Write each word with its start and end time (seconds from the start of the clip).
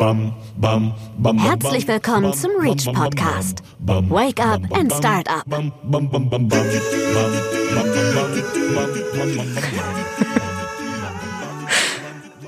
Herzlich 0.00 1.86
willkommen 1.86 2.32
zum 2.34 2.50
Reach 2.58 2.84
Podcast. 2.86 3.62
Wake 3.78 4.40
up 4.44 4.60
and 4.76 4.92
start 4.92 5.28
up. 5.30 5.44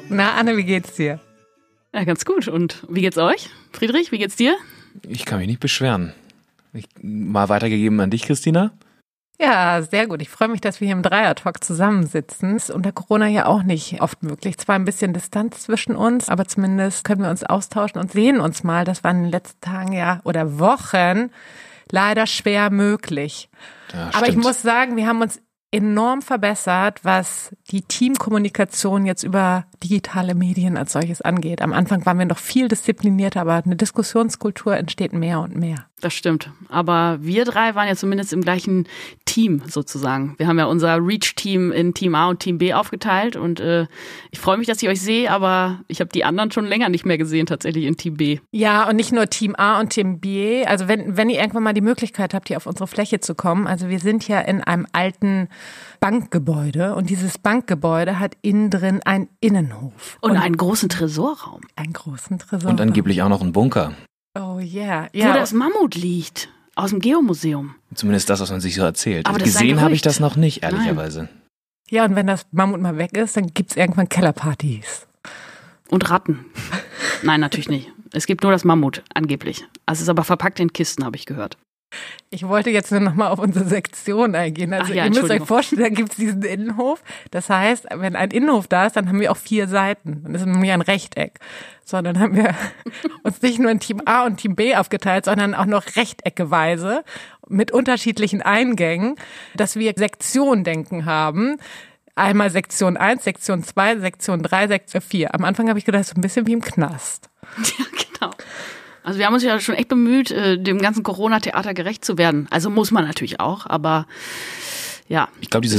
Na, 0.08 0.34
Anne, 0.34 0.56
wie 0.56 0.64
geht's 0.64 0.94
dir? 0.94 1.20
Ja, 1.94 2.02
ganz 2.02 2.24
gut. 2.24 2.48
Und 2.48 2.84
wie 2.88 3.02
geht's 3.02 3.16
euch? 3.16 3.48
Friedrich, 3.70 4.10
wie 4.10 4.18
geht's 4.18 4.34
dir? 4.34 4.56
Ich 5.06 5.24
kann 5.24 5.38
mich 5.38 5.46
nicht 5.46 5.60
beschweren. 5.60 6.14
Ich, 6.72 6.86
mal 7.00 7.48
weitergegeben 7.48 8.00
an 8.00 8.10
dich, 8.10 8.22
Christina. 8.22 8.72
Ja, 9.38 9.82
sehr 9.82 10.06
gut. 10.06 10.22
Ich 10.22 10.30
freue 10.30 10.48
mich, 10.48 10.62
dass 10.62 10.80
wir 10.80 10.86
hier 10.86 10.96
im 10.96 11.02
Dreier-Talk 11.02 11.62
zusammensitzen. 11.62 12.56
Ist 12.56 12.70
unter 12.70 12.92
Corona 12.92 13.26
ja 13.26 13.46
auch 13.46 13.62
nicht 13.62 14.00
oft 14.00 14.22
möglich. 14.22 14.56
Zwar 14.56 14.76
ein 14.76 14.86
bisschen 14.86 15.12
Distanz 15.12 15.62
zwischen 15.62 15.94
uns, 15.94 16.28
aber 16.28 16.46
zumindest 16.46 17.04
können 17.04 17.22
wir 17.22 17.30
uns 17.30 17.44
austauschen 17.44 18.00
und 18.00 18.12
sehen 18.12 18.40
uns 18.40 18.64
mal. 18.64 18.84
Das 18.84 19.04
war 19.04 19.10
in 19.10 19.24
den 19.24 19.30
letzten 19.30 19.60
Tagen 19.60 19.92
ja 19.92 20.20
oder 20.24 20.58
Wochen 20.58 21.30
leider 21.90 22.26
schwer 22.26 22.70
möglich. 22.70 23.50
Ja, 23.92 24.10
aber 24.14 24.28
ich 24.28 24.36
muss 24.36 24.62
sagen, 24.62 24.96
wir 24.96 25.06
haben 25.06 25.20
uns 25.20 25.40
enorm 25.70 26.22
verbessert, 26.22 27.00
was 27.02 27.54
die 27.70 27.82
Teamkommunikation 27.82 29.04
jetzt 29.04 29.24
über 29.24 29.66
digitale 29.82 30.34
Medien 30.34 30.76
als 30.76 30.92
solches 30.92 31.22
angeht. 31.22 31.60
Am 31.60 31.72
Anfang 31.72 32.06
waren 32.06 32.18
wir 32.18 32.26
noch 32.26 32.38
viel 32.38 32.68
disziplinierter, 32.68 33.40
aber 33.40 33.62
eine 33.64 33.76
Diskussionskultur 33.76 34.76
entsteht 34.76 35.12
mehr 35.12 35.40
und 35.40 35.56
mehr. 35.56 35.86
Das 36.00 36.12
stimmt. 36.12 36.50
Aber 36.68 37.18
wir 37.22 37.46
drei 37.46 37.74
waren 37.74 37.88
ja 37.88 37.96
zumindest 37.96 38.34
im 38.34 38.42
gleichen 38.42 38.86
Team 39.24 39.62
sozusagen. 39.66 40.34
Wir 40.36 40.46
haben 40.46 40.58
ja 40.58 40.66
unser 40.66 40.98
Reach-Team 40.98 41.72
in 41.72 41.94
Team 41.94 42.14
A 42.14 42.28
und 42.28 42.40
Team 42.40 42.58
B 42.58 42.74
aufgeteilt 42.74 43.34
und 43.34 43.60
äh, 43.60 43.86
ich 44.30 44.38
freue 44.38 44.58
mich, 44.58 44.66
dass 44.66 44.82
ich 44.82 44.88
euch 44.90 45.00
sehe, 45.00 45.30
aber 45.30 45.80
ich 45.88 46.00
habe 46.00 46.10
die 46.12 46.24
anderen 46.24 46.50
schon 46.50 46.66
länger 46.66 46.90
nicht 46.90 47.06
mehr 47.06 47.16
gesehen, 47.16 47.46
tatsächlich 47.46 47.86
in 47.86 47.96
Team 47.96 48.18
B. 48.18 48.40
Ja, 48.50 48.86
und 48.88 48.96
nicht 48.96 49.10
nur 49.10 49.28
Team 49.28 49.54
A 49.56 49.80
und 49.80 49.90
Team 49.90 50.20
B. 50.20 50.66
Also 50.66 50.86
wenn, 50.86 51.16
wenn 51.16 51.30
ihr 51.30 51.40
irgendwann 51.40 51.62
mal 51.62 51.74
die 51.74 51.80
Möglichkeit 51.80 52.34
habt, 52.34 52.48
hier 52.48 52.58
auf 52.58 52.66
unsere 52.66 52.86
Fläche 52.86 53.20
zu 53.20 53.34
kommen. 53.34 53.66
Also 53.66 53.88
wir 53.88 53.98
sind 53.98 54.28
ja 54.28 54.40
in 54.40 54.62
einem 54.62 54.86
alten 54.92 55.48
Bankgebäude 56.00 56.94
und 56.94 57.10
dieses 57.10 57.38
Bankgebäude 57.38 58.18
hat 58.18 58.36
innen 58.42 58.70
drin 58.70 59.00
einen 59.04 59.28
Innenhof. 59.40 60.18
Und, 60.20 60.36
einen 60.36 60.56
großen 60.56 60.88
Tresorraum, 60.88 61.62
einen 61.74 61.92
großen 61.92 62.38
Tresor. 62.38 62.70
Und 62.70 62.80
angeblich 62.80 63.22
auch 63.22 63.28
noch 63.28 63.42
ein 63.42 63.52
Bunker. 63.52 63.94
Oh 64.38 64.58
yeah. 64.58 65.08
wo 65.12 65.18
ja. 65.18 65.34
das 65.34 65.52
Mammut 65.52 65.94
liegt. 65.94 66.48
Aus 66.74 66.90
dem 66.90 67.00
Geomuseum. 67.00 67.74
Zumindest 67.94 68.28
das, 68.28 68.40
was 68.40 68.50
man 68.50 68.60
sich 68.60 68.74
so 68.74 68.82
erzählt. 68.82 69.26
Aber 69.26 69.38
Gesehen 69.38 69.80
habe 69.80 69.94
ich 69.94 70.02
das 70.02 70.20
noch 70.20 70.36
nicht, 70.36 70.62
ehrlicherweise. 70.62 71.30
ja, 71.88 72.04
und 72.04 72.14
wenn 72.16 72.26
das 72.26 72.46
Mammut 72.50 72.82
mal 72.82 72.98
weg 72.98 73.16
ist, 73.16 73.34
dann 73.36 73.46
gibt's 73.46 73.76
irgendwann 73.76 74.10
Kellerpartys. 74.10 75.06
Und 75.88 76.10
Ratten. 76.10 76.44
Nein, 77.22 77.40
natürlich 77.40 77.70
nicht. 77.70 77.90
Es 78.12 78.26
gibt 78.26 78.42
nur 78.42 78.52
das 78.52 78.64
Mammut, 78.64 79.02
angeblich. 79.14 79.64
Also 79.86 80.00
es 80.00 80.02
ist 80.02 80.08
aber 80.10 80.22
verpackt 80.22 80.60
in 80.60 80.72
Kisten, 80.72 81.04
habe 81.04 81.16
ich 81.16 81.24
gehört. 81.24 81.56
Ich 82.30 82.46
wollte 82.46 82.70
jetzt 82.70 82.90
nur 82.90 83.00
noch 83.00 83.14
mal 83.14 83.28
auf 83.28 83.38
unsere 83.38 83.66
Sektion 83.66 84.34
eingehen. 84.34 84.74
Also 84.74 84.92
ja, 84.92 85.04
ihr 85.04 85.10
müsst 85.10 85.30
euch 85.30 85.42
vorstellen, 85.42 85.82
da 85.82 85.88
gibt's 85.88 86.16
diesen 86.16 86.42
Innenhof. 86.42 87.02
Das 87.30 87.48
heißt, 87.48 87.86
wenn 87.94 88.16
ein 88.16 88.30
Innenhof 88.30 88.66
da 88.66 88.86
ist, 88.86 88.96
dann 88.96 89.08
haben 89.08 89.20
wir 89.20 89.30
auch 89.30 89.36
vier 89.36 89.68
Seiten. 89.68 90.22
Dann 90.24 90.34
ist 90.34 90.42
es 90.42 90.46
nämlich 90.46 90.72
ein 90.72 90.82
Rechteck. 90.82 91.38
So, 91.84 92.02
dann 92.02 92.18
haben 92.18 92.34
wir 92.34 92.54
uns 93.22 93.40
nicht 93.42 93.60
nur 93.60 93.70
in 93.70 93.80
Team 93.80 94.02
A 94.04 94.26
und 94.26 94.38
Team 94.38 94.56
B 94.56 94.74
aufgeteilt, 94.74 95.24
sondern 95.24 95.54
auch 95.54 95.66
noch 95.66 95.96
rechteckeweise 95.96 97.04
mit 97.48 97.70
unterschiedlichen 97.70 98.42
Eingängen, 98.42 99.14
dass 99.54 99.76
wir 99.76 99.94
Sektion-Denken 99.96 101.04
haben. 101.04 101.58
Einmal 102.16 102.50
Sektion 102.50 102.96
1, 102.96 103.22
Sektion 103.22 103.62
2, 103.62 103.98
Sektion 103.98 104.42
3, 104.42 104.68
Sektion 104.68 105.02
4. 105.02 105.34
Am 105.34 105.44
Anfang 105.44 105.68
habe 105.68 105.78
ich 105.78 105.84
gedacht, 105.84 106.06
so 106.06 106.14
ein 106.16 106.22
bisschen 106.22 106.46
wie 106.46 106.54
im 106.54 106.62
Knast. 106.62 107.30
Ja. 107.58 107.84
Also 109.06 109.20
wir 109.20 109.26
haben 109.26 109.34
uns 109.34 109.44
ja 109.44 109.60
schon 109.60 109.76
echt 109.76 109.86
bemüht, 109.86 110.32
äh, 110.32 110.58
dem 110.58 110.80
ganzen 110.80 111.04
Corona-Theater 111.04 111.74
gerecht 111.74 112.04
zu 112.04 112.18
werden. 112.18 112.48
Also 112.50 112.70
muss 112.70 112.90
man 112.90 113.06
natürlich 113.06 113.38
auch, 113.38 113.64
aber 113.64 114.06
ja, 115.08 115.28
Ich 115.40 115.50
glaube, 115.50 115.62
diese. 115.62 115.78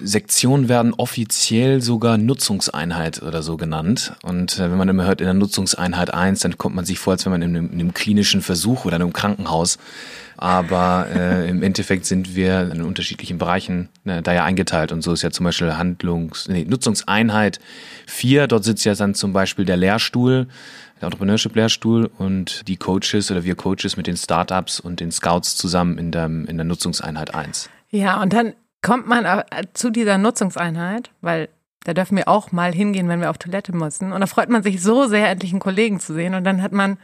Sektionen 0.00 0.68
werden 0.68 0.92
offiziell 0.92 1.80
sogar 1.80 2.18
Nutzungseinheit 2.18 3.22
oder 3.22 3.42
so 3.42 3.56
genannt. 3.56 4.12
Und 4.22 4.58
äh, 4.58 4.70
wenn 4.70 4.76
man 4.76 4.90
immer 4.90 5.06
hört, 5.06 5.22
in 5.22 5.24
der 5.24 5.32
Nutzungseinheit 5.32 6.12
1, 6.12 6.40
dann 6.40 6.58
kommt 6.58 6.76
man 6.76 6.84
sich 6.84 6.98
vor, 6.98 7.14
als 7.14 7.24
wenn 7.24 7.32
man 7.32 7.40
in 7.40 7.56
einem, 7.56 7.72
in 7.72 7.80
einem 7.80 7.94
klinischen 7.94 8.42
Versuch 8.42 8.84
oder 8.84 8.96
in 8.96 9.02
einem 9.02 9.14
Krankenhaus. 9.14 9.78
Aber 10.36 11.06
äh, 11.10 11.48
im 11.48 11.62
Endeffekt 11.62 12.04
sind 12.04 12.36
wir 12.36 12.70
in 12.70 12.82
unterschiedlichen 12.82 13.38
Bereichen 13.38 13.88
ne, 14.04 14.20
da 14.20 14.34
ja 14.34 14.44
eingeteilt. 14.44 14.92
Und 14.92 15.00
so 15.00 15.14
ist 15.14 15.22
ja 15.22 15.30
zum 15.30 15.44
Beispiel 15.44 15.72
Handlungs-, 15.72 16.46
nee, 16.48 16.66
Nutzungseinheit 16.68 17.60
4. 18.06 18.48
Dort 18.48 18.64
sitzt 18.64 18.84
ja 18.84 18.94
dann 18.94 19.14
zum 19.14 19.32
Beispiel 19.32 19.64
der 19.64 19.78
Lehrstuhl, 19.78 20.46
Entrepreneurship-Lehrstuhl 21.00 22.10
und 22.18 22.66
die 22.68 22.76
Coaches 22.76 23.30
oder 23.30 23.44
wir 23.44 23.54
Coaches 23.54 23.96
mit 23.96 24.06
den 24.06 24.16
Startups 24.16 24.80
und 24.80 25.00
den 25.00 25.10
Scouts 25.12 25.56
zusammen 25.56 25.98
in 25.98 26.10
der, 26.10 26.26
in 26.26 26.56
der 26.56 26.64
Nutzungseinheit 26.64 27.34
1. 27.34 27.70
Ja, 27.90 28.20
und 28.20 28.32
dann 28.32 28.54
kommt 28.82 29.06
man 29.06 29.24
äh, 29.24 29.42
zu 29.72 29.90
dieser 29.90 30.18
Nutzungseinheit, 30.18 31.10
weil 31.20 31.48
da 31.84 31.94
dürfen 31.94 32.16
wir 32.16 32.28
auch 32.28 32.52
mal 32.52 32.72
hingehen, 32.72 33.08
wenn 33.08 33.20
wir 33.20 33.30
auf 33.30 33.38
Toilette 33.38 33.74
müssen. 33.74 34.12
Und 34.12 34.20
da 34.20 34.26
freut 34.26 34.50
man 34.50 34.62
sich 34.62 34.82
so 34.82 35.06
sehr, 35.06 35.30
endlich 35.30 35.52
einen 35.52 35.60
Kollegen 35.60 36.00
zu 36.00 36.12
sehen. 36.12 36.34
Und 36.34 36.44
dann 36.44 36.62
hat 36.62 36.72
man 36.72 36.98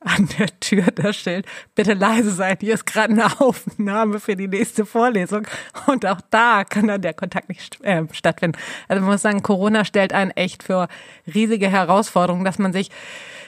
an 0.00 0.28
der 0.38 0.48
Tür 0.60 0.84
das 0.94 1.16
Schild, 1.16 1.46
bitte 1.74 1.94
leise 1.94 2.30
sein, 2.30 2.56
hier 2.60 2.74
ist 2.74 2.86
gerade 2.86 3.12
eine 3.12 3.40
Aufnahme 3.40 4.20
für 4.20 4.36
die 4.36 4.48
nächste 4.48 4.86
Vorlesung. 4.86 5.46
Und 5.86 6.06
auch 6.06 6.20
da 6.30 6.64
kann 6.64 6.86
dann 6.86 7.02
der 7.02 7.14
Kontakt 7.14 7.48
nicht 7.48 7.82
äh, 7.82 8.02
stattfinden. 8.12 8.58
Also 8.88 9.02
man 9.02 9.12
muss 9.12 9.22
sagen, 9.22 9.42
Corona 9.42 9.84
stellt 9.84 10.12
einen 10.12 10.30
echt 10.32 10.62
für 10.62 10.88
riesige 11.32 11.68
Herausforderungen, 11.68 12.44
dass 12.44 12.58
man 12.58 12.72
sich 12.72 12.90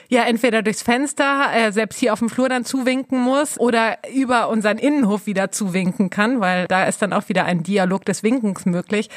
ja 0.09 0.23
entweder 0.23 0.63
durchs 0.63 0.81
Fenster 0.81 1.49
äh, 1.53 1.71
selbst 1.71 1.99
hier 1.99 2.13
auf 2.13 2.19
dem 2.19 2.29
Flur 2.29 2.49
dann 2.49 2.65
zuwinken 2.65 3.19
muss 3.19 3.59
oder 3.59 3.99
über 4.13 4.49
unseren 4.49 4.79
Innenhof 4.79 5.27
wieder 5.27 5.51
zuwinken 5.51 6.09
kann, 6.09 6.41
weil 6.41 6.67
da 6.67 6.85
ist 6.85 7.01
dann 7.01 7.13
auch 7.13 7.29
wieder 7.29 7.45
ein 7.45 7.63
Dialog 7.63 8.05
des 8.05 8.23
Winkens 8.23 8.65
möglich. 8.65 9.09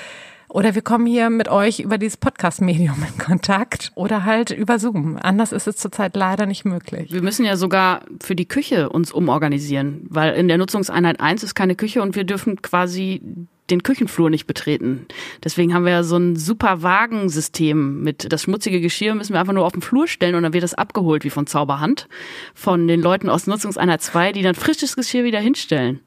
Oder 0.53 0.75
wir 0.75 0.83
kommen 0.83 1.07
hier 1.07 1.31
mit 1.31 1.49
euch 1.49 1.81
über 1.81 1.97
dieses 1.97 2.19
Podcast-Medium 2.19 3.03
in 3.09 3.17
Kontakt 3.17 3.91
oder 3.95 4.27
halt 4.27 4.51
über 4.51 4.79
Zoom. 4.79 5.17
Anders 5.17 5.51
ist 5.51 5.67
es 5.67 5.77
zurzeit 5.77 6.15
leider 6.15 6.45
nicht 6.45 6.67
möglich. 6.67 7.11
Wir 7.11 7.23
müssen 7.23 7.47
ja 7.47 7.57
sogar 7.57 8.03
für 8.23 8.37
die 8.37 8.45
Küche 8.45 8.91
uns 8.91 9.13
umorganisieren, 9.13 10.05
weil 10.11 10.35
in 10.35 10.49
der 10.49 10.59
Nutzungseinheit 10.59 11.21
1 11.21 11.43
ist 11.43 11.55
keine 11.55 11.75
Küche 11.75 12.03
und 12.03 12.17
wir 12.17 12.25
dürfen 12.25 12.61
quasi 12.61 13.23
den 13.71 13.83
Küchenflur 13.83 14.29
nicht 14.29 14.47
betreten. 14.47 15.07
Deswegen 15.43 15.73
haben 15.73 15.87
wir 15.87 15.93
ja 15.93 16.03
so 16.03 16.19
ein 16.19 16.37
super 16.37 16.83
Wagensystem 16.83 18.03
mit 18.03 18.31
das 18.31 18.43
schmutzige 18.43 18.83
Geschirr 18.83 19.15
müssen 19.15 19.33
wir 19.33 19.41
einfach 19.41 19.55
nur 19.55 19.65
auf 19.65 19.73
den 19.73 19.81
Flur 19.81 20.07
stellen 20.07 20.35
und 20.35 20.43
dann 20.43 20.53
wird 20.53 20.65
das 20.65 20.75
abgeholt 20.75 21.25
wie 21.25 21.31
von 21.31 21.47
Zauberhand 21.47 22.09
von 22.55 22.87
den 22.89 23.01
Leuten 23.01 23.31
aus 23.31 23.47
Nutzungseinheit 23.47 24.03
2, 24.03 24.33
die 24.33 24.43
dann 24.43 24.55
frisches 24.55 24.97
Geschirr 24.97 25.25
wieder 25.25 25.41
hinstellen. 25.41 26.01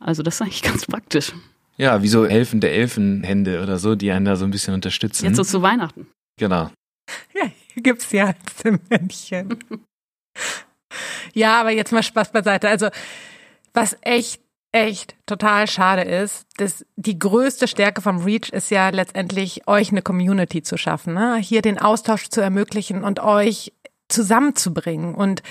Also 0.00 0.22
das 0.22 0.36
ist 0.36 0.40
eigentlich 0.40 0.62
ganz 0.62 0.86
praktisch. 0.86 1.34
Ja, 1.76 2.02
wie 2.02 2.08
so 2.08 2.26
helfende 2.26 2.70
Elfenhände 2.70 3.62
oder 3.62 3.78
so, 3.78 3.94
die 3.94 4.10
einen 4.12 4.24
da 4.24 4.36
so 4.36 4.44
ein 4.44 4.50
bisschen 4.50 4.74
unterstützen. 4.74 5.26
Jetzt 5.26 5.36
so 5.36 5.44
zu 5.44 5.62
Weihnachten. 5.62 6.06
genau. 6.38 6.70
Ja, 7.34 7.50
hier 7.74 7.82
gibt's 7.82 8.10
ja 8.12 8.34
Männchen. 8.88 9.58
ja, 11.34 11.60
aber 11.60 11.70
jetzt 11.70 11.92
mal 11.92 12.02
Spaß 12.02 12.32
beiseite. 12.32 12.68
Also, 12.68 12.88
was 13.74 13.96
echt, 14.00 14.40
echt 14.72 15.14
total 15.26 15.66
schade 15.66 16.02
ist, 16.02 16.46
dass 16.56 16.86
die 16.96 17.18
größte 17.18 17.68
Stärke 17.68 18.00
vom 18.00 18.22
Reach 18.22 18.48
ist 18.50 18.70
ja 18.70 18.88
letztendlich, 18.88 19.68
euch 19.68 19.90
eine 19.90 20.00
Community 20.00 20.62
zu 20.62 20.78
schaffen, 20.78 21.12
ne? 21.12 21.36
hier 21.36 21.60
den 21.60 21.78
Austausch 21.78 22.28
zu 22.30 22.40
ermöglichen 22.40 23.04
und 23.04 23.20
euch 23.20 23.72
zusammenzubringen. 24.08 25.14
Und 25.14 25.42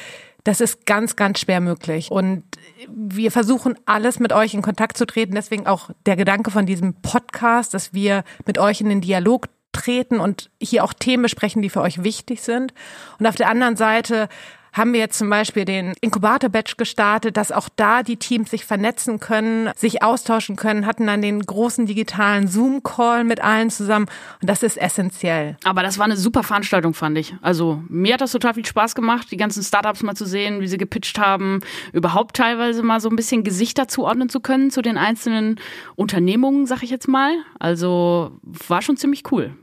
das 0.44 0.60
ist 0.60 0.86
ganz, 0.86 1.16
ganz 1.16 1.40
schwer 1.40 1.62
möglich. 1.62 2.12
Und 2.12 2.44
wir 2.90 3.32
versuchen 3.32 3.76
alles 3.86 4.20
mit 4.20 4.34
euch 4.34 4.54
in 4.54 4.62
Kontakt 4.62 4.98
zu 4.98 5.06
treten. 5.06 5.36
Deswegen 5.36 5.68
auch 5.68 5.90
der 6.06 6.16
Gedanke 6.16 6.52
von 6.52 6.66
diesem 6.66 6.96
Podcast, 6.96 7.74
dass 7.74 7.94
wir 7.94 8.24
mit 8.46 8.58
euch 8.58 8.82
in 8.82 8.90
den 8.90 9.02
Dialog 9.02 9.48
treten 9.72 10.20
und 10.20 10.52
hier 10.62 10.84
auch 10.84 10.94
Themen 10.94 11.24
besprechen, 11.24 11.62
die 11.62 11.70
für 11.70 11.82
euch 11.82 12.04
wichtig 12.04 12.42
sind. 12.42 12.74
Und 13.20 13.26
auf 13.26 13.36
der 13.36 13.50
anderen 13.50 13.78
Seite 13.78 14.28
haben 14.74 14.92
wir 14.94 15.00
jetzt 15.00 15.18
zum 15.18 15.30
Beispiel 15.30 15.66
den 15.66 15.94
Inkubator-Batch 16.02 16.78
gestartet, 16.78 17.38
dass 17.38 17.52
auch 17.52 17.70
da 17.76 18.04
die 18.04 18.18
Teams 18.18 18.52
sich 18.52 18.66
vernetzen 18.66 19.20
können, 19.20 19.70
sich 19.76 20.04
austauschen 20.04 20.56
können, 20.56 20.86
hatten 20.86 21.08
dann 21.08 21.22
den 21.22 21.42
großen 21.42 21.86
digitalen 21.86 22.48
Zoom-Call 22.48 23.24
mit 23.24 23.44
allen 23.44 23.70
zusammen 23.70 24.08
und 24.42 24.50
das 24.50 24.64
ist 24.64 24.78
essentiell. 24.78 25.58
Aber 25.64 25.84
das 25.84 25.98
war 25.98 26.06
eine 26.06 26.18
super 26.18 26.44
Veranstaltung, 26.44 26.94
fand 26.94 27.18
ich. 27.18 27.36
Also 27.42 27.84
mir 27.88 28.16
hat 28.16 28.22
das 28.22 28.32
total 28.32 28.56
viel 28.56 28.66
Spaß 28.66 28.96
gemacht, 28.96 29.28
die 29.32 29.38
ganzen 29.38 29.64
Startups 29.64 30.04
mal 30.04 30.16
zu 30.16 30.26
sehen, 30.26 30.60
wie 30.60 30.68
sie 30.68 30.78
gepitcht 30.78 31.20
haben, 31.20 31.60
überhaupt 31.92 32.36
teilweise 32.36 32.82
mal 32.82 33.00
so 33.00 33.10
ein 33.10 33.16
bisschen 33.16 33.44
Gesichter 33.44 33.88
zuordnen 33.88 34.30
zu 34.30 34.40
können 34.40 34.72
zu 34.72 34.82
den 34.82 34.98
einzelnen 34.98 35.60
Unternehmungen, 35.96 36.66
sag 36.66 36.82
ich 36.82 36.90
jetzt 36.90 37.08
mal. 37.08 37.34
Also 37.60 38.32
war 38.42 38.82
schon 38.82 38.98
ziemlich 38.98 39.32
cool. 39.32 39.56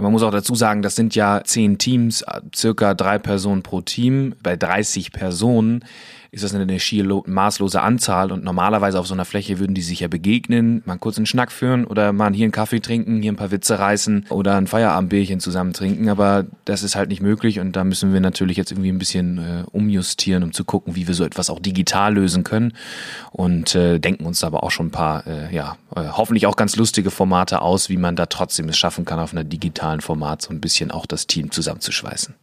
Ja, 0.00 0.04
man 0.04 0.12
muss 0.12 0.22
auch 0.22 0.30
dazu 0.30 0.54
sagen, 0.54 0.80
das 0.80 0.96
sind 0.96 1.14
ja 1.14 1.42
zehn 1.44 1.76
Teams, 1.76 2.22
äh, 2.22 2.40
circa 2.56 2.94
drei 2.94 3.18
Personen 3.18 3.62
pro 3.62 3.82
Team. 3.82 4.34
Bei 4.42 4.56
30 4.56 5.12
Personen 5.12 5.84
ist 6.32 6.44
das 6.44 6.54
eine 6.54 6.78
schier 6.78 7.22
maßlose 7.26 7.80
Anzahl? 7.80 8.30
Und 8.30 8.44
normalerweise 8.44 9.00
auf 9.00 9.06
so 9.06 9.14
einer 9.14 9.24
Fläche 9.24 9.58
würden 9.58 9.74
die 9.74 9.82
sich 9.82 10.00
ja 10.00 10.08
begegnen, 10.08 10.82
mal 10.84 10.96
kurz 10.96 11.16
einen 11.16 11.26
Schnack 11.26 11.50
führen 11.50 11.84
oder 11.84 12.12
mal 12.12 12.32
hier 12.32 12.44
einen 12.44 12.52
Kaffee 12.52 12.80
trinken, 12.80 13.20
hier 13.20 13.32
ein 13.32 13.36
paar 13.36 13.50
Witze 13.50 13.78
reißen 13.78 14.26
oder 14.28 14.56
ein 14.56 14.66
Feierabendbierchen 14.66 15.40
zusammen 15.40 15.72
trinken, 15.72 16.08
aber 16.08 16.46
das 16.64 16.82
ist 16.82 16.94
halt 16.94 17.08
nicht 17.08 17.20
möglich 17.20 17.58
und 17.58 17.74
da 17.74 17.82
müssen 17.82 18.12
wir 18.12 18.20
natürlich 18.20 18.56
jetzt 18.56 18.70
irgendwie 18.70 18.92
ein 18.92 18.98
bisschen 18.98 19.38
äh, 19.38 19.64
umjustieren, 19.72 20.42
um 20.42 20.52
zu 20.52 20.64
gucken, 20.64 20.94
wie 20.94 21.08
wir 21.08 21.14
so 21.14 21.24
etwas 21.24 21.50
auch 21.50 21.58
digital 21.58 22.14
lösen 22.14 22.44
können. 22.44 22.74
Und 23.32 23.74
äh, 23.74 23.98
denken 23.98 24.24
uns 24.24 24.44
aber 24.44 24.62
auch 24.62 24.70
schon 24.70 24.86
ein 24.86 24.90
paar, 24.92 25.26
äh, 25.26 25.54
ja, 25.54 25.76
äh, 25.96 26.02
hoffentlich 26.10 26.46
auch 26.46 26.56
ganz 26.56 26.76
lustige 26.76 27.10
Formate 27.10 27.62
aus, 27.62 27.88
wie 27.88 27.96
man 27.96 28.16
da 28.16 28.26
trotzdem 28.26 28.68
es 28.68 28.78
schaffen 28.78 29.04
kann, 29.04 29.18
auf 29.18 29.32
einer 29.32 29.44
digitalen 29.44 30.00
Format 30.00 30.42
so 30.42 30.50
ein 30.50 30.60
bisschen 30.60 30.90
auch 30.90 31.06
das 31.06 31.26
Team 31.26 31.50
zusammenzuschweißen. 31.50 32.34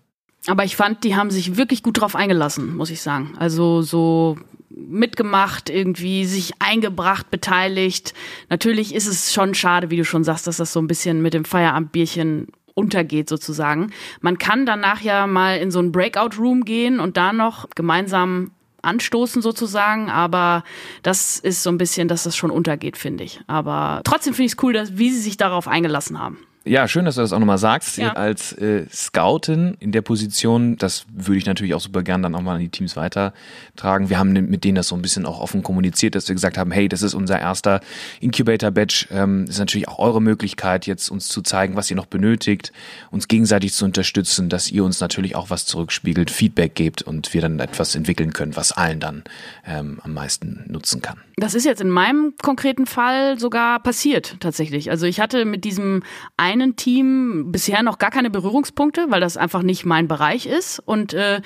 Aber 0.47 0.63
ich 0.63 0.75
fand, 0.75 1.03
die 1.03 1.15
haben 1.15 1.29
sich 1.29 1.57
wirklich 1.57 1.83
gut 1.83 1.99
drauf 1.99 2.15
eingelassen, 2.15 2.75
muss 2.75 2.89
ich 2.89 3.01
sagen. 3.01 3.33
Also 3.37 3.81
so 3.81 4.37
mitgemacht, 4.69 5.69
irgendwie 5.69 6.25
sich 6.25 6.53
eingebracht, 6.59 7.29
beteiligt. 7.31 8.13
Natürlich 8.49 8.93
ist 8.93 9.07
es 9.07 9.33
schon 9.33 9.53
schade, 9.55 9.89
wie 9.89 9.97
du 9.97 10.05
schon 10.05 10.23
sagst, 10.23 10.47
dass 10.47 10.57
das 10.57 10.73
so 10.73 10.79
ein 10.79 10.87
bisschen 10.87 11.21
mit 11.21 11.33
dem 11.33 11.45
Feierabendbierchen 11.45 12.47
untergeht 12.73 13.27
sozusagen. 13.27 13.91
Man 14.21 14.37
kann 14.37 14.65
danach 14.65 15.01
ja 15.01 15.25
mal 15.25 15.57
in 15.57 15.71
so 15.71 15.79
einen 15.79 15.91
Breakout-Room 15.91 16.63
gehen 16.63 16.99
und 16.99 17.17
da 17.17 17.33
noch 17.33 17.69
gemeinsam 17.71 18.51
anstoßen 18.83 19.41
sozusagen, 19.41 20.09
aber 20.09 20.63
das 21.01 21.39
ist 21.39 21.63
so 21.63 21.71
ein 21.71 21.79
bisschen, 21.79 22.07
dass 22.07 22.23
das 22.23 22.37
schon 22.37 22.51
untergeht, 22.51 22.95
finde 22.95 23.23
ich. 23.23 23.41
Aber 23.47 24.01
trotzdem 24.03 24.33
finde 24.33 24.45
ich 24.45 24.53
es 24.53 24.63
cool, 24.63 24.73
dass, 24.73 24.97
wie 24.97 25.09
sie 25.09 25.19
sich 25.19 25.37
darauf 25.37 25.67
eingelassen 25.67 26.19
haben. 26.19 26.37
Ja, 26.67 26.87
schön, 26.87 27.05
dass 27.05 27.15
du 27.15 27.21
das 27.21 27.33
auch 27.33 27.39
nochmal 27.39 27.57
sagst. 27.57 27.97
Ja. 27.97 28.13
Als 28.13 28.51
äh, 28.53 28.85
Scoutin 28.91 29.77
in 29.79 29.91
der 29.91 30.01
Position, 30.01 30.77
das 30.77 31.05
würde 31.13 31.37
ich 31.37 31.45
natürlich 31.45 31.73
auch 31.73 31.79
super 31.79 32.03
gern 32.03 32.21
dann 32.21 32.35
auch 32.35 32.41
mal 32.41 32.55
an 32.55 32.59
die 32.59 32.69
Teams 32.69 32.95
weitertragen. 32.95 34.09
Wir 34.09 34.19
haben 34.19 34.33
mit 34.33 34.63
denen 34.63 34.75
das 34.75 34.89
so 34.89 34.95
ein 34.95 35.01
bisschen 35.01 35.25
auch 35.25 35.39
offen 35.39 35.63
kommuniziert, 35.63 36.15
dass 36.15 36.27
wir 36.27 36.35
gesagt 36.35 36.57
haben, 36.57 36.71
hey, 36.71 36.89
das 36.89 37.01
ist 37.01 37.13
unser 37.13 37.39
erster 37.39 37.79
Incubator-Badge. 38.19 39.07
Ähm, 39.11 39.45
ist 39.45 39.59
natürlich 39.59 39.87
auch 39.87 39.99
eure 39.99 40.21
Möglichkeit, 40.21 40.87
jetzt 40.87 41.09
uns 41.09 41.29
zu 41.29 41.41
zeigen, 41.41 41.75
was 41.75 41.89
ihr 41.89 41.95
noch 41.95 42.05
benötigt, 42.05 42.73
uns 43.11 43.27
gegenseitig 43.27 43.73
zu 43.73 43.85
unterstützen, 43.85 44.49
dass 44.49 44.69
ihr 44.69 44.83
uns 44.83 44.99
natürlich 44.99 45.35
auch 45.35 45.49
was 45.49 45.65
zurückspiegelt, 45.65 46.29
Feedback 46.29 46.75
gebt 46.75 47.01
und 47.01 47.33
wir 47.33 47.41
dann 47.41 47.59
etwas 47.59 47.95
entwickeln 47.95 48.33
können, 48.33 48.55
was 48.55 48.73
allen 48.73 48.99
dann 48.99 49.23
ähm, 49.65 49.99
am 50.03 50.13
meisten 50.13 50.65
nutzen 50.67 51.01
kann. 51.01 51.17
Das 51.39 51.53
ist 51.53 51.65
jetzt 51.65 51.81
in 51.81 51.91
meinem 51.91 52.33
konkreten 52.41 52.87
Fall 52.87 53.37
sogar 53.37 53.79
passiert, 53.79 54.37
tatsächlich. 54.39 54.89
Also 54.89 55.05
ich 55.05 55.19
hatte 55.19 55.45
mit 55.45 55.65
diesem 55.65 56.01
einen 56.35 56.75
Team 56.77 57.51
bisher 57.51 57.83
noch 57.83 57.99
gar 57.99 58.09
keine 58.09 58.31
Berührungspunkte, 58.31 59.05
weil 59.09 59.21
das 59.21 59.37
einfach 59.37 59.61
nicht 59.61 59.85
mein 59.85 60.07
Bereich 60.07 60.47
ist. 60.47 60.79
Und 60.79 61.13
äh, 61.13 61.41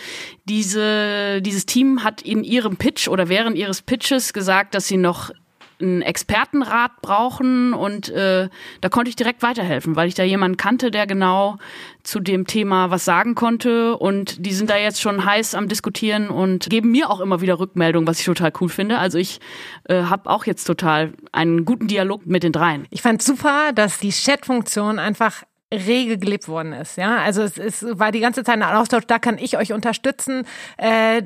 diese, 0.45 1.41
dieses 1.41 1.65
Team 1.65 2.05
hat 2.05 2.21
in 2.21 2.45
ihrem 2.45 2.77
Pitch 2.77 3.09
oder 3.09 3.27
während 3.27 3.57
ihres 3.57 3.81
Pitches 3.81 4.31
gesagt, 4.31 4.75
dass 4.75 4.87
sie 4.87 4.95
noch 4.95 5.31
einen 5.81 6.01
Expertenrat 6.01 7.01
brauchen 7.01 7.73
und 7.73 8.09
äh, 8.09 8.49
da 8.81 8.89
konnte 8.89 9.09
ich 9.09 9.15
direkt 9.15 9.41
weiterhelfen, 9.41 9.95
weil 9.95 10.07
ich 10.07 10.15
da 10.15 10.23
jemanden 10.23 10.57
kannte, 10.57 10.91
der 10.91 11.07
genau 11.07 11.57
zu 12.03 12.19
dem 12.19 12.47
Thema 12.47 12.89
was 12.89 13.05
sagen 13.05 13.35
konnte 13.35 13.97
und 13.97 14.45
die 14.45 14.53
sind 14.53 14.69
da 14.69 14.77
jetzt 14.77 15.01
schon 15.01 15.25
heiß 15.25 15.55
am 15.55 15.67
diskutieren 15.67 16.29
und 16.29 16.69
geben 16.69 16.91
mir 16.91 17.09
auch 17.09 17.19
immer 17.19 17.41
wieder 17.41 17.59
Rückmeldungen, 17.59 18.07
was 18.07 18.19
ich 18.19 18.25
total 18.25 18.51
cool 18.59 18.69
finde. 18.69 18.97
Also 18.97 19.17
ich 19.17 19.39
äh, 19.85 20.03
habe 20.03 20.29
auch 20.29 20.45
jetzt 20.45 20.65
total 20.65 21.13
einen 21.31 21.65
guten 21.65 21.87
Dialog 21.87 22.25
mit 22.25 22.43
den 22.43 22.51
dreien. 22.51 22.87
Ich 22.89 23.01
fand 23.01 23.21
super, 23.21 23.71
dass 23.73 23.99
die 23.99 24.09
Chat-Funktion 24.09 24.99
einfach 24.99 25.43
rege 25.73 26.17
gelebt 26.17 26.47
worden 26.47 26.73
ist. 26.73 26.97
Ja, 26.97 27.17
also 27.17 27.41
es, 27.41 27.57
es 27.57 27.85
war 27.97 28.11
die 28.11 28.19
ganze 28.19 28.43
Zeit 28.43 28.55
ein 28.55 28.63
Austausch. 28.63 29.05
Da 29.05 29.19
kann 29.19 29.37
ich 29.37 29.57
euch 29.57 29.73
unterstützen. 29.73 30.45
Äh, 30.77 31.21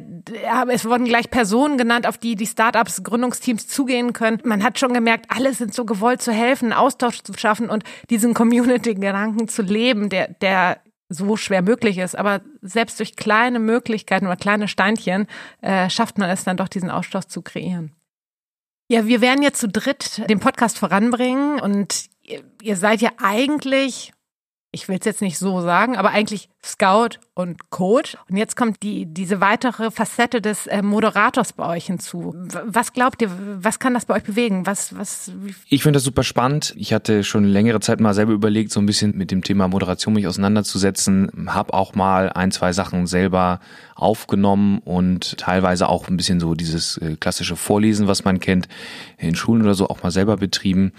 es 0.70 0.86
wurden 0.86 1.06
gleich 1.06 1.30
Personen 1.32 1.78
genannt, 1.78 2.08
auf 2.08 2.18
die 2.18 2.36
die 2.36 2.46
Startups, 2.46 3.04
Gründungsteams 3.04 3.68
zugehen 3.68 4.14
können. 4.14 4.40
Man 4.44 4.64
hat 4.64 4.80
schon 4.80 4.94
gemerkt, 4.94 5.26
alle 5.30 5.54
sind 5.54 5.74
so 5.74 5.86
gewollt 5.86 6.22
zu 6.22 6.32
helfen, 6.32 6.74
Austausch 6.74 7.22
zu 7.24 7.34
schaffen 7.34 7.70
und 7.70 7.84
diesen 8.10 8.34
Community-Gedanken 8.34 9.48
zu 9.48 9.62
leben, 9.62 10.10
der 10.10 10.30
der 10.42 10.80
so 11.10 11.38
schwer 11.38 11.62
möglich 11.62 11.98
ist. 11.98 12.18
Aber 12.18 12.42
selbst 12.62 13.00
durch 13.00 13.16
kleine 13.16 13.60
Möglichkeiten 13.60 14.26
oder 14.26 14.36
kleine 14.36 14.68
Steinchen 14.68 15.28
äh, 15.62 15.90
schafft 15.90 16.18
man 16.18 16.30
es 16.30 16.44
dann 16.44 16.58
doch, 16.58 16.68
diesen 16.68 16.90
Austausch 16.90 17.26
zu 17.26 17.42
kreieren. 17.42 17.94
Ja, 18.88 19.08
wir 19.08 19.22
werden 19.22 19.42
jetzt 19.42 19.60
zu 19.60 19.68
dritt 19.68 20.30
den 20.30 20.40
Podcast 20.40 20.78
voranbringen 20.78 21.60
und 21.60 22.06
ihr 22.62 22.76
seid 22.76 23.02
ja 23.02 23.12
eigentlich 23.22 24.14
ich 24.76 24.90
will 24.90 24.98
es 25.00 25.06
jetzt 25.06 25.22
nicht 25.22 25.38
so 25.40 25.62
sagen, 25.62 25.96
aber 25.96 26.10
eigentlich 26.10 26.50
Scout 26.64 27.20
und 27.34 27.70
Coach. 27.70 28.18
Und 28.30 28.36
jetzt 28.36 28.58
kommt 28.58 28.84
die, 28.84 29.06
diese 29.06 29.40
weitere 29.40 29.90
Facette 29.90 30.42
des 30.42 30.68
äh, 30.68 30.82
Moderators 30.82 31.54
bei 31.54 31.66
euch 31.68 31.86
hinzu. 31.86 32.36
Was 32.66 32.92
glaubt 32.92 33.22
ihr, 33.22 33.30
was 33.64 33.80
kann 33.80 33.94
das 33.94 34.06
bei 34.06 34.16
euch 34.16 34.24
bewegen? 34.24 34.66
Was, 34.66 34.98
was? 34.98 35.32
Ich 35.70 35.84
finde 35.84 35.98
das 35.98 36.04
super 36.04 36.24
spannend. 36.24 36.74
Ich 36.78 36.94
hatte 36.94 37.24
schon 37.24 37.46
längere 37.46 37.80
Zeit 37.80 38.02
mal 38.02 38.14
selber 38.14 38.34
überlegt, 38.34 38.72
so 38.72 38.82
ein 38.82 38.86
bisschen 38.86 39.18
mit 39.18 39.32
dem 39.32 39.44
Thema 39.44 39.70
Moderation 39.70 40.14
mich 40.14 40.28
auseinanderzusetzen. 40.28 41.48
Hab 41.48 41.74
auch 41.74 41.96
mal 41.96 42.30
ein, 42.30 42.52
zwei 42.52 42.74
Sachen 42.74 43.08
selber 43.08 43.62
aufgenommen 43.96 44.80
und 44.80 45.38
teilweise 45.38 45.88
auch 45.88 46.10
ein 46.10 46.18
bisschen 46.18 46.42
so 46.42 46.54
dieses 46.54 46.98
äh, 46.98 47.16
klassische 47.18 47.56
Vorlesen, 47.56 48.08
was 48.08 48.26
man 48.26 48.42
kennt, 48.42 48.68
in 49.18 49.36
Schulen 49.36 49.62
oder 49.62 49.74
so 49.74 49.88
auch 49.88 50.04
mal 50.04 50.12
selber 50.12 50.36
betrieben. 50.36 50.92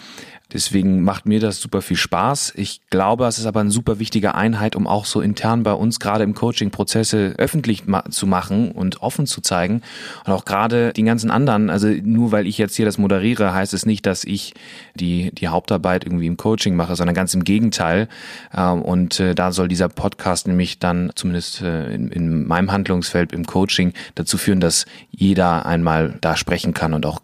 Deswegen 0.53 1.03
macht 1.03 1.27
mir 1.27 1.41
das 1.41 1.61
super 1.61 1.83
viel 1.83 1.97
Spaß. 1.97 2.53
Ich 2.55 2.81
glaube, 2.89 3.27
es 3.27 3.39
ist 3.39 3.47
aber 3.47 3.61
eine 3.61 3.73
super 3.73 3.99
wichtige 3.99 4.37
Einheit, 4.37 4.77
um 4.77 4.87
auch 4.87 5.05
so 5.05 5.21
intern 5.21 5.65
bei 5.65 5.73
uns 5.73 5.99
gerade 5.99 6.23
im 6.23 6.35
Coaching 6.35 6.71
Prozesse 6.71 7.35
öffentlich 7.37 7.87
ma 7.87 8.05
zu 8.11 8.29
machen 8.29 8.71
und 8.71 9.03
offen 9.03 9.27
zu 9.27 9.41
zeigen. 9.41 9.83
Und 10.25 10.33
auch 10.33 10.45
gerade 10.45 10.93
die 10.93 11.03
ganzen 11.03 11.33
anderen, 11.33 11.69
also 11.69 11.89
nur 11.89 12.31
weil 12.31 12.47
ich 12.47 12.59
jetzt 12.59 12.77
hier 12.77 12.87
das 12.87 12.97
moderiere, 12.97 13.55
heißt 13.55 13.75
es 13.75 13.87
nicht, 13.87 14.07
dass 14.07 14.23
ich 14.23 14.55
die, 14.95 15.33
die 15.33 15.49
Hauptarbeit 15.49 16.05
irgendwie 16.05 16.29
im 16.29 16.37
Coaching 16.37 16.77
mache, 16.77 16.95
sondern 16.95 17.17
ganz 17.17 17.35
im 17.35 17.43
Gegenteil. 17.43 18.09
Ähm, 18.57 18.83
und 18.83 19.19
äh, 19.19 19.35
da 19.35 19.51
soll 19.51 19.67
dieser 19.67 19.89
Podcast 19.89 20.47
nämlich 20.47 20.79
dann 20.79 21.11
zumindest 21.17 21.63
äh, 21.63 21.93
in, 21.93 22.13
in 22.13 22.47
meinem 22.47 22.71
Handlungsfeld 22.71 23.33
im 23.33 23.47
Coaching 23.47 23.95
dazu 24.15 24.39
führen, 24.39 24.61
dass 24.61 24.87
jeder 25.11 25.67
einmal 25.67 26.19
da 26.21 26.37
sprechen 26.37 26.73
kann 26.73 26.95
und 26.95 27.05
auch 27.05 27.21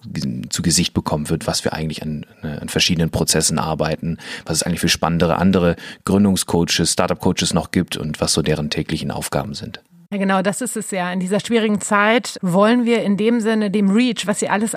zu 0.48 0.62
Gesicht 0.62 0.92
bekommen 0.92 1.30
wird, 1.30 1.46
was 1.46 1.62
wir 1.62 1.72
eigentlich 1.72 2.02
an, 2.02 2.26
äh, 2.42 2.48
an 2.48 2.68
verschiedenen 2.68 3.11
Prozessen 3.12 3.60
arbeiten, 3.60 4.18
was 4.44 4.56
es 4.56 4.62
eigentlich 4.64 4.80
für 4.80 4.88
spannendere 4.88 5.36
andere 5.36 5.76
Gründungscoaches, 6.04 6.92
Startup-Coaches 6.92 7.54
noch 7.54 7.70
gibt 7.70 7.96
und 7.96 8.20
was 8.20 8.32
so 8.32 8.42
deren 8.42 8.70
täglichen 8.70 9.12
Aufgaben 9.12 9.54
sind. 9.54 9.80
Ja, 10.10 10.18
genau, 10.18 10.42
das 10.42 10.60
ist 10.60 10.76
es 10.76 10.90
ja. 10.90 11.10
In 11.10 11.20
dieser 11.20 11.40
schwierigen 11.40 11.80
Zeit 11.80 12.38
wollen 12.42 12.84
wir 12.84 13.02
in 13.02 13.16
dem 13.16 13.40
Sinne 13.40 13.70
dem 13.70 13.88
Reach, 13.90 14.26
was 14.26 14.42
ihr 14.42 14.52
alles, 14.52 14.76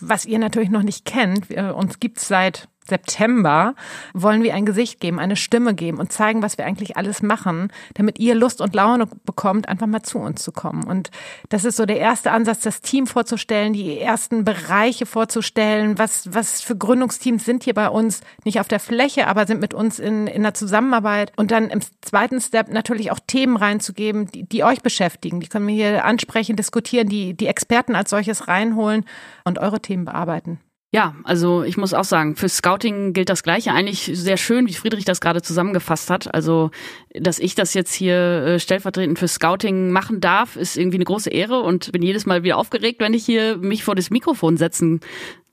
was 0.00 0.26
ihr 0.26 0.38
natürlich 0.38 0.68
noch 0.68 0.82
nicht 0.82 1.06
kennt, 1.06 1.50
uns 1.50 1.98
gibt's 1.98 2.28
seit 2.28 2.68
September 2.88 3.74
wollen 4.14 4.42
wir 4.42 4.54
ein 4.54 4.66
Gesicht 4.66 5.00
geben, 5.00 5.18
eine 5.18 5.36
Stimme 5.36 5.74
geben 5.74 5.98
und 5.98 6.12
zeigen, 6.12 6.42
was 6.42 6.58
wir 6.58 6.66
eigentlich 6.66 6.96
alles 6.96 7.22
machen, 7.22 7.72
damit 7.94 8.18
ihr 8.18 8.34
Lust 8.34 8.60
und 8.60 8.74
Laune 8.74 9.06
bekommt, 9.24 9.68
einfach 9.68 9.86
mal 9.86 10.02
zu 10.02 10.18
uns 10.18 10.42
zu 10.42 10.52
kommen. 10.52 10.84
Und 10.84 11.10
das 11.48 11.64
ist 11.64 11.76
so 11.76 11.86
der 11.86 11.98
erste 11.98 12.30
Ansatz, 12.30 12.60
das 12.60 12.80
Team 12.80 13.06
vorzustellen, 13.06 13.72
die 13.72 13.98
ersten 13.98 14.44
Bereiche 14.44 15.06
vorzustellen. 15.06 15.98
Was, 15.98 16.32
was 16.32 16.60
für 16.62 16.76
Gründungsteams 16.76 17.44
sind 17.44 17.64
hier 17.64 17.74
bei 17.74 17.88
uns? 17.88 18.20
Nicht 18.44 18.60
auf 18.60 18.68
der 18.68 18.80
Fläche, 18.80 19.26
aber 19.26 19.46
sind 19.46 19.60
mit 19.60 19.74
uns 19.74 19.98
in, 19.98 20.26
in 20.26 20.42
der 20.42 20.54
Zusammenarbeit. 20.54 21.32
Und 21.36 21.50
dann 21.50 21.70
im 21.70 21.80
zweiten 22.02 22.40
Step 22.40 22.68
natürlich 22.68 23.10
auch 23.10 23.20
Themen 23.26 23.56
reinzugeben, 23.56 24.26
die, 24.26 24.44
die 24.44 24.64
euch 24.64 24.82
beschäftigen. 24.82 25.40
Die 25.40 25.48
können 25.48 25.66
wir 25.66 25.74
hier 25.74 26.04
ansprechen, 26.04 26.56
diskutieren, 26.56 27.08
die, 27.08 27.34
die 27.34 27.46
Experten 27.46 27.94
als 27.94 28.10
solches 28.10 28.48
reinholen 28.48 29.04
und 29.44 29.58
eure 29.58 29.80
Themen 29.80 30.04
bearbeiten. 30.04 30.60
Ja, 30.96 31.14
also 31.24 31.62
ich 31.62 31.76
muss 31.76 31.92
auch 31.92 32.04
sagen, 32.04 32.36
für 32.36 32.48
Scouting 32.48 33.12
gilt 33.12 33.28
das 33.28 33.42
Gleiche. 33.42 33.72
Eigentlich 33.72 34.10
sehr 34.14 34.38
schön, 34.38 34.66
wie 34.66 34.72
Friedrich 34.72 35.04
das 35.04 35.20
gerade 35.20 35.42
zusammengefasst 35.42 36.08
hat. 36.08 36.32
Also, 36.34 36.70
dass 37.12 37.38
ich 37.38 37.54
das 37.54 37.74
jetzt 37.74 37.92
hier 37.92 38.16
äh, 38.16 38.58
stellvertretend 38.58 39.18
für 39.18 39.28
Scouting 39.28 39.90
machen 39.90 40.22
darf, 40.22 40.56
ist 40.56 40.78
irgendwie 40.78 40.96
eine 40.96 41.04
große 41.04 41.28
Ehre 41.28 41.60
und 41.60 41.92
bin 41.92 42.00
jedes 42.00 42.24
Mal 42.24 42.44
wieder 42.44 42.56
aufgeregt, 42.56 42.98
wenn 43.00 43.12
ich 43.12 43.26
hier 43.26 43.58
mich 43.58 43.84
vor 43.84 43.94
das 43.94 44.08
Mikrofon 44.08 44.56
setzen 44.56 45.00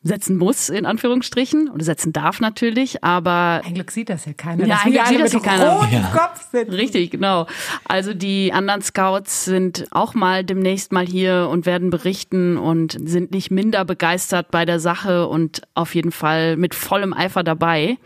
setzen 0.03 0.38
muss, 0.38 0.69
in 0.69 0.86
Anführungsstrichen, 0.86 1.69
oder 1.69 1.83
setzen 1.83 2.12
darf 2.12 2.39
natürlich, 2.41 3.03
aber. 3.03 3.62
Ein 3.65 3.74
Glück 3.74 3.91
sieht 3.91 4.10
das 4.10 4.25
ja 4.25 4.33
keiner. 4.33 4.65
Ja, 4.65 4.81
ein 4.83 4.91
Glück 4.91 5.07
sieht 5.07 5.22
das 5.22 5.33
ja 5.33 5.39
keiner. 5.39 5.88
Ja. 5.91 6.12
Kopf 6.13 6.45
sind. 6.51 6.72
Richtig, 6.72 7.12
genau. 7.12 7.48
Also 7.86 8.13
die 8.13 8.51
anderen 8.51 8.81
Scouts 8.81 9.45
sind 9.45 9.88
auch 9.91 10.13
mal 10.13 10.43
demnächst 10.43 10.91
mal 10.91 11.05
hier 11.05 11.48
und 11.50 11.65
werden 11.65 11.89
berichten 11.89 12.57
und 12.57 12.98
sind 13.03 13.31
nicht 13.31 13.50
minder 13.50 13.86
begeistert 13.86 14.51
bei 14.51 14.65
der 14.65 14.79
Sache 14.79 15.27
und 15.27 15.62
auf 15.74 15.95
jeden 15.95 16.12
Fall 16.12 16.57
mit 16.57 16.75
vollem 16.75 17.13
Eifer 17.13 17.43
dabei. 17.43 17.98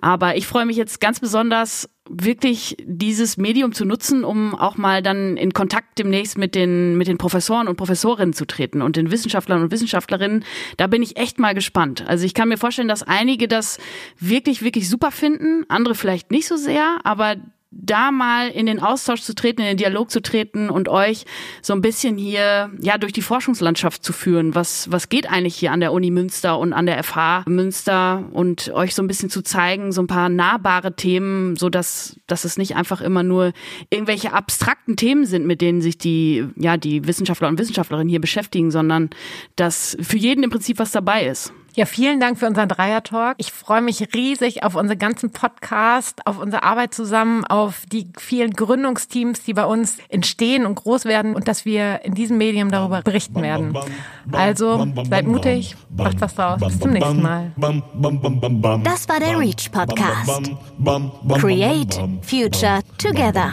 Aber 0.00 0.36
ich 0.36 0.46
freue 0.46 0.66
mich 0.66 0.76
jetzt 0.76 1.00
ganz 1.00 1.20
besonders 1.20 1.88
wirklich 2.08 2.76
dieses 2.84 3.36
Medium 3.36 3.72
zu 3.72 3.84
nutzen, 3.84 4.24
um 4.24 4.54
auch 4.54 4.76
mal 4.76 5.02
dann 5.02 5.36
in 5.36 5.52
Kontakt 5.52 5.98
demnächst 5.98 6.38
mit 6.38 6.54
den, 6.54 6.96
mit 6.96 7.08
den 7.08 7.18
Professoren 7.18 7.68
und 7.68 7.76
Professorinnen 7.76 8.32
zu 8.32 8.46
treten 8.46 8.82
und 8.82 8.96
den 8.96 9.10
Wissenschaftlern 9.10 9.62
und 9.62 9.70
Wissenschaftlerinnen. 9.70 10.44
Da 10.76 10.86
bin 10.86 11.02
ich 11.02 11.16
echt 11.16 11.38
mal 11.38 11.54
gespannt. 11.54 12.04
Also 12.06 12.24
ich 12.24 12.34
kann 12.34 12.48
mir 12.48 12.58
vorstellen, 12.58 12.88
dass 12.88 13.02
einige 13.02 13.48
das 13.48 13.78
wirklich, 14.18 14.62
wirklich 14.62 14.88
super 14.88 15.10
finden, 15.10 15.64
andere 15.68 15.94
vielleicht 15.94 16.30
nicht 16.30 16.46
so 16.46 16.56
sehr, 16.56 16.98
aber 17.04 17.36
da 17.70 18.10
mal 18.10 18.48
in 18.48 18.66
den 18.66 18.80
Austausch 18.80 19.22
zu 19.22 19.34
treten, 19.34 19.60
in 19.60 19.66
den 19.66 19.76
Dialog 19.76 20.10
zu 20.10 20.22
treten 20.22 20.70
und 20.70 20.88
euch 20.88 21.24
so 21.62 21.72
ein 21.72 21.80
bisschen 21.80 22.16
hier 22.16 22.70
ja 22.80 22.96
durch 22.96 23.12
die 23.12 23.22
Forschungslandschaft 23.22 24.04
zu 24.04 24.12
führen. 24.12 24.54
Was 24.54 24.90
was 24.90 25.08
geht 25.08 25.30
eigentlich 25.30 25.56
hier 25.56 25.72
an 25.72 25.80
der 25.80 25.92
Uni 25.92 26.10
Münster 26.10 26.58
und 26.58 26.72
an 26.72 26.86
der 26.86 27.02
FH 27.02 27.44
Münster 27.46 28.24
und 28.32 28.70
euch 28.72 28.94
so 28.94 29.02
ein 29.02 29.08
bisschen 29.08 29.30
zu 29.30 29.42
zeigen, 29.42 29.92
so 29.92 30.00
ein 30.00 30.06
paar 30.06 30.28
nahbare 30.28 30.94
Themen, 30.94 31.56
so 31.56 31.68
dass 31.68 32.20
dass 32.26 32.44
es 32.44 32.56
nicht 32.56 32.76
einfach 32.76 33.00
immer 33.00 33.22
nur 33.22 33.52
irgendwelche 33.90 34.32
abstrakten 34.32 34.96
Themen 34.96 35.26
sind, 35.26 35.46
mit 35.46 35.60
denen 35.60 35.80
sich 35.80 35.98
die 35.98 36.46
ja 36.56 36.76
die 36.76 37.06
Wissenschaftler 37.06 37.48
und 37.48 37.58
Wissenschaftlerinnen 37.58 38.08
hier 38.08 38.20
beschäftigen, 38.20 38.70
sondern 38.70 39.10
dass 39.56 39.96
für 40.00 40.16
jeden 40.18 40.44
im 40.44 40.50
Prinzip 40.50 40.78
was 40.78 40.92
dabei 40.92 41.26
ist. 41.26 41.52
Ja, 41.76 41.84
vielen 41.84 42.20
Dank 42.20 42.38
für 42.38 42.46
unseren 42.46 42.70
Dreier-Talk. 42.70 43.34
Ich 43.36 43.52
freue 43.52 43.82
mich 43.82 44.14
riesig 44.14 44.62
auf 44.62 44.76
unsere 44.76 44.96
ganzen 44.96 45.30
Podcast, 45.30 46.26
auf 46.26 46.38
unsere 46.40 46.62
Arbeit 46.62 46.94
zusammen, 46.94 47.44
auf 47.44 47.84
die 47.92 48.08
vielen 48.16 48.52
Gründungsteams, 48.52 49.42
die 49.44 49.52
bei 49.52 49.66
uns 49.66 49.98
entstehen 50.08 50.64
und 50.64 50.76
groß 50.76 51.04
werden 51.04 51.34
und 51.34 51.48
dass 51.48 51.66
wir 51.66 52.00
in 52.02 52.14
diesem 52.14 52.38
Medium 52.38 52.70
darüber 52.70 53.02
berichten 53.02 53.42
werden. 53.42 53.76
Also 54.32 54.86
seid 55.10 55.26
mutig, 55.26 55.76
macht 55.94 56.18
was 56.18 56.34
draus. 56.34 56.60
Bis 56.60 56.80
zum 56.80 56.92
nächsten 56.92 57.20
Mal. 57.20 57.52
Das 58.82 59.06
war 59.10 59.20
der 59.20 59.38
Reach 59.38 59.70
Podcast. 59.70 60.50
Create 61.38 62.00
Future 62.22 62.80
Together. 62.96 63.52